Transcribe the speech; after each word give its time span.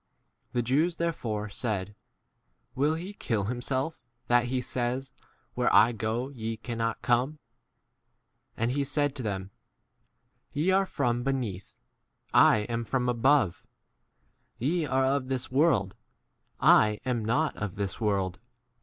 2 0.53 0.53
The 0.53 0.61
Jews 0.63 0.95
therefore 0.95 1.47
said, 1.47 1.93
Will 2.73 2.95
he 2.95 3.13
kill 3.13 3.43
himself, 3.43 3.99
that 4.29 4.45
he 4.45 4.59
says, 4.59 5.13
Where 5.53 5.69
3 5.69 5.77
1 5.77 5.93
■ 5.93 5.97
go 5.99 6.29
ye" 6.29 6.57
cannot 6.57 7.03
come? 7.03 7.37
And 8.57 8.71
he 8.71 8.83
said 8.83 9.15
to 9.17 9.21
them, 9.21 9.51
Ye* 10.53 10.71
are 10.71 10.87
from? 10.87 11.21
be 11.21 11.33
neath; 11.33 11.75
I" 12.33 12.61
am 12.61 12.83
from 12.83 13.07
s 13.09 13.11
above. 13.11 13.63
Ye 14.57 14.85
* 14.85 14.85
are 14.87 15.05
of 15.05 15.27
this 15.27 15.51
world; 15.51 15.95
I 16.59 16.97
* 17.01 17.05
am 17.05 17.23
not 17.23 17.55
of 17.55 17.75
this 17.75 18.01
1 18.01 18.07
world. 18.07 18.39